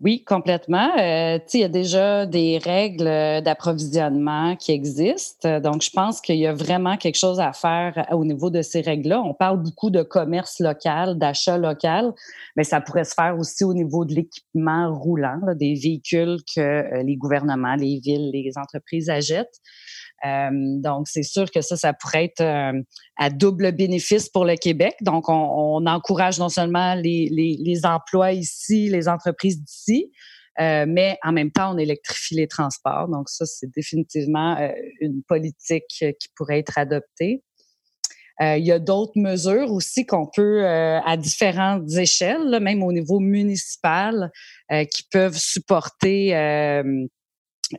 Oui, 0.00 0.24
complètement. 0.24 0.90
Euh, 0.98 1.38
il 1.54 1.60
y 1.60 1.64
a 1.64 1.68
déjà 1.68 2.26
des 2.26 2.58
règles 2.58 3.04
d'approvisionnement 3.44 4.56
qui 4.56 4.72
existent. 4.72 5.60
Donc, 5.60 5.82
je 5.82 5.90
pense 5.90 6.20
qu'il 6.20 6.36
y 6.36 6.48
a 6.48 6.52
vraiment 6.52 6.96
quelque 6.96 7.14
chose 7.16 7.38
à 7.38 7.52
faire 7.52 8.06
au 8.10 8.24
niveau 8.24 8.50
de 8.50 8.60
ces 8.60 8.80
règles-là. 8.80 9.22
On 9.22 9.34
parle 9.34 9.62
beaucoup 9.62 9.90
de 9.90 10.02
commerce 10.02 10.58
local, 10.58 11.16
d'achat 11.16 11.58
local, 11.58 12.12
mais 12.56 12.64
ça 12.64 12.80
pourrait 12.80 13.04
se 13.04 13.14
faire 13.14 13.38
aussi 13.38 13.62
au 13.62 13.72
niveau 13.72 14.04
de 14.04 14.14
l'équipement 14.14 14.92
roulant, 14.92 15.38
des 15.54 15.74
véhicules 15.74 16.38
que 16.52 16.60
euh, 16.60 17.02
les 17.04 17.16
gouvernements, 17.16 17.76
les 17.76 18.00
villes, 18.00 18.30
les 18.32 18.50
entreprises 18.56 19.08
achètent. 19.10 19.60
Euh, 20.24 20.50
donc, 20.52 21.08
c'est 21.08 21.22
sûr 21.22 21.50
que 21.50 21.60
ça, 21.60 21.76
ça 21.76 21.92
pourrait 21.92 22.24
être 22.24 22.40
euh, 22.40 22.80
à 23.16 23.30
double 23.30 23.72
bénéfice 23.72 24.28
pour 24.28 24.44
le 24.44 24.56
Québec. 24.56 24.96
Donc, 25.00 25.28
on, 25.28 25.86
encourage 25.86 26.38
non 26.38 26.48
seulement 26.48 26.94
les, 26.94 27.80
emplois 27.84 28.32
ici, 28.32 28.88
les 28.88 29.08
entreprises 29.08 29.62
d'ici, 29.62 30.10
euh, 30.60 30.86
mais 30.88 31.18
en 31.22 31.32
même 31.32 31.52
temps, 31.52 31.74
on 31.74 31.78
électrifie 31.78 32.34
les 32.34 32.48
transports. 32.48 33.08
Donc, 33.08 33.28
ça, 33.28 33.46
c'est 33.46 33.70
définitivement 33.74 34.58
une 35.00 35.22
politique 35.22 35.84
qui 35.88 36.28
pourrait 36.34 36.58
être 36.58 36.78
adoptée. 36.78 37.44
il 38.40 38.64
y 38.64 38.72
a 38.72 38.80
d'autres 38.80 39.16
mesures 39.16 39.72
aussi 39.72 40.04
qu'on 40.04 40.26
peut, 40.26 40.66
à 40.66 41.16
différentes 41.16 41.90
échelles, 41.92 42.58
même 42.60 42.82
au 42.82 42.92
niveau 42.92 43.20
municipal, 43.20 44.30
qui 44.70 45.04
peuvent 45.10 45.38
supporter 45.38 46.34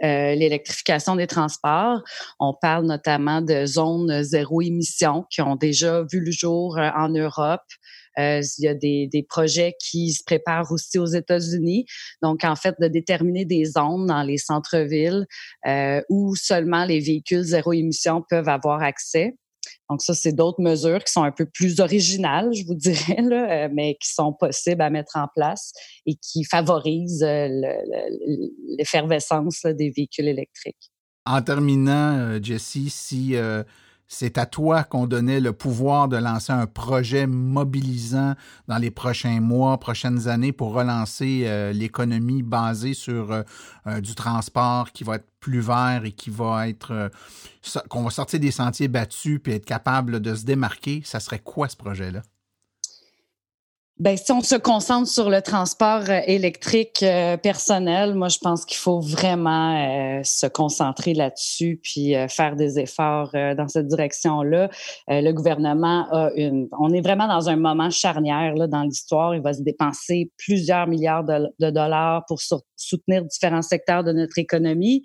euh, 0.04 0.36
l'électrification 0.36 1.16
des 1.16 1.28
transports. 1.28 2.02
On 2.40 2.54
parle 2.54 2.86
notamment 2.86 3.42
de 3.42 3.66
zones 3.66 4.24
zéro 4.24 4.62
émission 4.62 5.26
qui 5.30 5.42
ont 5.42 5.56
déjà 5.56 6.04
vu 6.04 6.20
le 6.20 6.32
jour 6.32 6.78
euh, 6.78 6.90
en 6.96 7.10
Europe. 7.10 7.62
Euh, 8.18 8.42
il 8.58 8.66
y 8.66 8.68
a 8.68 8.74
des, 8.74 9.08
des, 9.08 9.24
projets 9.24 9.74
qui 9.80 10.12
se 10.12 10.24
préparent 10.24 10.72
aussi 10.72 11.00
aux 11.00 11.06
États-Unis. 11.06 11.86
Donc, 12.22 12.44
en 12.44 12.56
fait, 12.56 12.76
de 12.80 12.88
déterminer 12.88 13.46
des 13.46 13.66
zones 13.66 14.08
dans 14.08 14.24
les 14.24 14.38
centres-villes 14.38 15.26
euh, 15.68 16.02
où 16.10 16.36
seulement 16.36 16.86
les 16.86 17.00
véhicules 17.00 17.44
zéro 17.44 17.72
émission 17.74 18.24
peuvent 18.30 18.50
avoir 18.50 18.82
accès. 18.82 19.36
Donc 19.90 20.02
ça, 20.02 20.14
c'est 20.14 20.34
d'autres 20.34 20.62
mesures 20.62 21.04
qui 21.04 21.12
sont 21.12 21.24
un 21.24 21.32
peu 21.32 21.46
plus 21.46 21.80
originales, 21.80 22.54
je 22.54 22.66
vous 22.66 22.76
dirais, 22.76 23.18
euh, 23.20 23.70
mais 23.74 23.98
qui 24.02 24.10
sont 24.10 24.34
possibles 24.34 24.82
à 24.82 24.90
mettre 24.90 25.16
en 25.16 25.28
place 25.36 25.74
et 26.06 26.16
qui 26.16 26.44
favorisent 26.44 27.24
euh, 27.24 27.48
l'effervescence 28.78 29.64
des 29.66 29.90
véhicules 29.90 30.28
électriques. 30.28 30.92
En 31.26 31.42
terminant, 31.42 32.18
euh, 32.18 32.40
Jessie, 32.42 32.90
si 32.90 33.36
c'est 34.12 34.40
à 34.40 34.48
toi 34.48 34.84
qu'on 34.84 35.06
donnait 35.06 35.40
le 35.40 35.54
pouvoir 35.54 36.08
de 36.08 36.18
lancer 36.18 36.52
un 36.52 36.66
projet 36.66 37.28
mobilisant 37.28 38.34
dans 38.68 38.80
les 38.80 38.90
prochains 38.90 39.40
mois, 39.40 39.80
prochaines 39.80 40.28
années 40.28 40.52
pour 40.52 40.74
relancer 40.74 41.44
euh, 41.46 41.72
l'économie 41.72 42.42
basée 42.42 42.96
sur 42.96 43.32
euh, 43.32 43.44
euh, 43.86 44.02
du 44.02 44.16
transport 44.16 44.92
qui 44.92 45.04
va 45.04 45.18
être 45.18 45.28
plus 45.40 45.62
vert 45.62 46.02
et 46.06 46.12
qui 46.12 46.32
va 46.32 46.68
être 46.68 47.12
qu'on 47.88 48.04
va 48.04 48.10
sortir 48.10 48.40
des 48.40 48.52
sentiers 48.52 48.88
battus 48.88 49.40
puis 49.42 49.54
être 49.54 49.66
capable 49.66 50.20
de 50.20 50.34
se 50.34 50.44
démarquer, 50.44 51.02
ça 51.06 51.20
serait 51.20 51.40
quoi 51.40 51.70
ce 51.70 51.78
projet-là? 51.78 52.22
Ben, 54.00 54.16
si 54.16 54.32
on 54.32 54.40
se 54.40 54.56
concentre 54.56 55.10
sur 55.10 55.30
le 55.30 55.42
transport 55.42 56.04
euh, 56.08 56.22
électrique 56.26 57.04
euh, 57.04 57.36
personnel, 57.36 58.16
moi, 58.16 58.30
je 58.30 58.38
pense 58.38 58.64
qu'il 58.64 58.78
faut 58.78 59.02
vraiment 59.02 59.76
euh, 59.76 60.22
se 60.24 60.48
concentrer 60.48 61.14
là-dessus 61.14 61.82
puis 61.84 62.14
faire 62.30 62.56
des 62.56 62.80
efforts 62.80 63.32
dans 63.34 63.68
cette 63.68 63.88
direction-là. 63.88 64.70
le 65.10 65.32
gouvernement 65.34 66.08
a 66.12 66.32
une. 66.36 66.70
On 66.80 66.94
est 66.94 67.02
vraiment 67.02 67.28
dans 67.28 67.50
un 67.50 67.58
moment 67.58 67.90
charnière 67.90 68.56
là, 68.56 68.68
dans 68.68 68.84
l'histoire. 68.84 69.36
Il 69.36 69.42
va 69.42 69.52
se 69.52 69.64
dépenser 69.64 70.32
plusieurs 70.38 70.88
milliards 70.88 71.26
de, 71.26 71.48
de 71.60 71.70
dollars 71.70 72.24
pour 72.26 72.40
soutenir 72.78 73.26
différents 73.26 73.62
secteurs 73.62 74.06
de 74.06 74.14
notre 74.14 74.40
économie. 74.40 75.04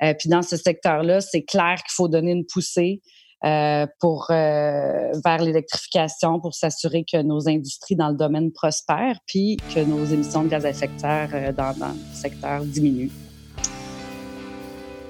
puis 0.00 0.28
dans 0.28 0.42
ce 0.42 0.56
secteur-là, 0.56 1.20
c'est 1.20 1.42
clair 1.42 1.76
qu'il 1.76 1.94
faut 1.94 2.08
donner 2.08 2.32
une 2.32 2.46
poussée. 2.46 3.00
Euh, 3.44 3.86
pour 4.00 4.28
euh, 4.30 5.12
vers 5.22 5.42
l'électrification 5.42 6.40
pour 6.40 6.54
s'assurer 6.54 7.04
que 7.04 7.22
nos 7.22 7.46
industries 7.50 7.94
dans 7.94 8.08
le 8.08 8.16
domaine 8.16 8.50
prospèrent 8.50 9.18
puis 9.26 9.58
que 9.74 9.80
nos 9.80 10.06
émissions 10.06 10.42
de 10.42 10.48
gaz 10.48 10.64
à 10.64 10.70
effet 10.70 10.88
de 10.88 10.98
serre 10.98 11.28
euh, 11.34 11.52
dans, 11.52 11.74
le 11.78 12.14
secteur 12.14 12.64
diminuent. 12.64 13.10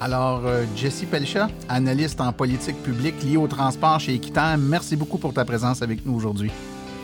Alors, 0.00 0.42
Jessie 0.74 1.06
Pelcha, 1.06 1.48
analyste 1.68 2.20
en 2.20 2.32
politique 2.32 2.82
publique 2.82 3.22
liée 3.22 3.38
au 3.38 3.46
transport 3.46 3.98
chez 3.98 4.14
Equitan, 4.14 4.58
merci 4.58 4.96
beaucoup 4.96 5.16
pour 5.18 5.32
ta 5.32 5.44
présence 5.44 5.80
avec 5.80 6.04
nous 6.04 6.14
aujourd'hui. 6.14 6.50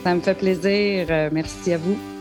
Ça 0.03 0.13
me 0.13 0.21
fait 0.21 0.35
plaisir. 0.35 1.07
Merci 1.31 1.73
à 1.73 1.77
vous. 1.77 2.12